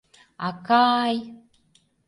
Ака-ай! 0.47 1.15